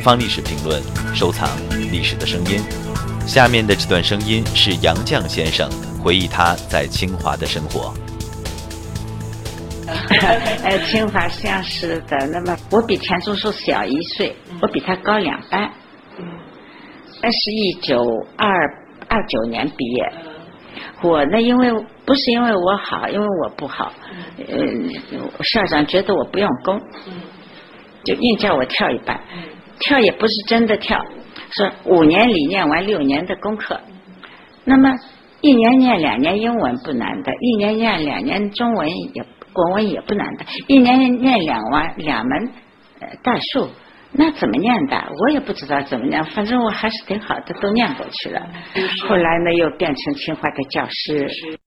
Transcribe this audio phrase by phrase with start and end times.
[0.00, 0.82] 方历史评论，
[1.14, 1.48] 收藏
[1.92, 2.60] 历史的声音。
[3.26, 5.68] 下面的这段声音是杨绛先生
[6.02, 7.92] 回忆他在清华的生活。
[10.64, 15.70] 呃，清华像是的，那么我比田中树小一岁，我比他高两班。
[17.20, 18.02] 那是一九
[18.36, 18.48] 二
[19.08, 20.12] 二九年毕业。
[21.02, 21.72] 我呢，因为
[22.04, 23.92] 不是因为我好，因为我不好。
[24.38, 24.56] 呃，
[25.42, 26.80] 校长觉得我不用功，
[28.04, 29.20] 就硬叫我跳一班。
[29.80, 30.98] 跳也不是真的跳，
[31.50, 33.80] 是五年里念完六年的功课。
[34.64, 34.94] 那么
[35.40, 42.50] 一年念两年英文不难的，一年念两年中文也国文也不难的，一年念两完两门
[43.00, 43.68] 呃代数。
[44.10, 44.96] 那怎么念的？
[45.20, 48.40] 我也不知道怎么念，反正我还是挺好的，都念过去了。
[49.06, 51.58] 后来呢，又变成清华的教师。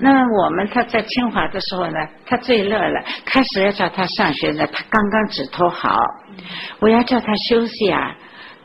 [0.00, 3.04] 那，那我们他在清华的时候呢，他最乐了。
[3.24, 5.98] 开始要叫他上学呢，他刚刚指头好，
[6.80, 8.16] 我要叫他休息啊。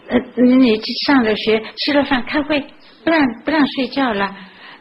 [0.08, 0.20] 呃，
[0.60, 2.60] 你上了学，吃了饭，开会，
[3.04, 4.36] 不让不让睡觉了。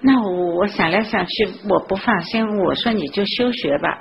[0.07, 2.47] 那我我想来想去，我不放心。
[2.59, 3.99] 我说你就休学吧，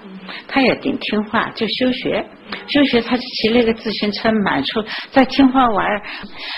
[0.49, 2.25] 他也挺听话，就休学。
[2.67, 6.01] 休学，他就骑了一个自行车满处在清华玩。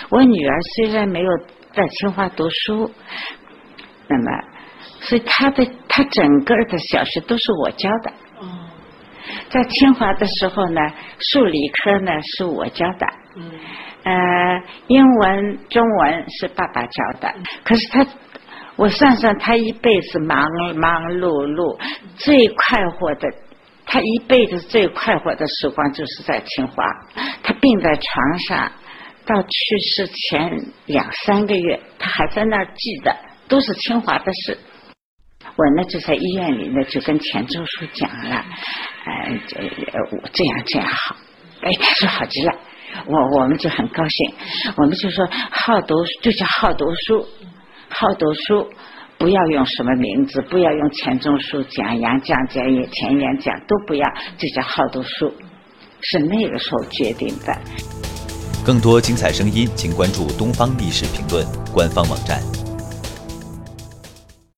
[0.09, 1.29] 我女儿虽然没有
[1.73, 2.89] 在清华读书，
[4.07, 4.31] 那么，
[5.01, 8.13] 所以他的他整个的小学都是我教的。
[9.49, 10.81] 在清华的时候呢，
[11.19, 13.07] 数理科呢是我教的。
[13.37, 13.51] 嗯
[14.03, 17.33] 呃，英文、中文是爸爸教的。
[17.63, 18.05] 可是他。
[18.77, 21.79] 我算算，他一辈子忙忙碌碌，
[22.17, 23.29] 最快活的，
[23.85, 26.83] 他一辈子最快活的时光就是在清华。
[27.41, 28.69] 他病在床上，
[29.25, 33.15] 到去世前两三个月，他还在那儿记得，
[33.47, 34.57] 都是清华的事。
[35.55, 38.45] 我呢就在医院里呢，就跟钱钟书讲了，
[39.05, 39.57] 哎，这
[40.33, 41.15] 这样这样好，
[41.61, 42.53] 哎，他说好极了，
[43.05, 44.33] 我我们就很高兴，
[44.75, 47.25] 我们就说好读就叫好读书。
[47.87, 48.67] 好读书，
[49.17, 54.03] 不要用什么名字，不要用钱钟书讲、杨绛讲、也前言讲，都不要，
[54.37, 55.31] 就叫好读书，
[56.01, 57.55] 是那个时候决定的。
[58.65, 62.64] 更多精彩声音，请关注《东方历史评论》官方网站。